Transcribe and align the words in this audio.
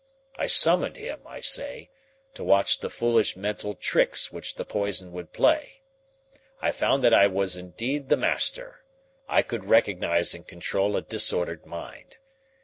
I 0.35 0.47
summoned 0.47 0.97
him, 0.97 1.21
I 1.27 1.41
say, 1.41 1.91
to 2.33 2.43
watch 2.43 2.79
the 2.79 2.89
foolish 2.89 3.37
mental 3.37 3.75
tricks 3.75 4.31
which 4.31 4.55
the 4.55 4.65
poison 4.65 5.11
would 5.11 5.31
play. 5.31 5.83
I 6.59 6.71
found 6.71 7.03
that 7.03 7.13
I 7.13 7.27
was 7.27 7.55
indeed 7.55 8.09
the 8.09 8.17
master. 8.17 8.83
I 9.29 9.43
could 9.43 9.63
recognize 9.63 10.33
and 10.33 10.47
control 10.47 10.97
a 10.97 11.03
disordered 11.03 11.67
mind. 11.67 12.17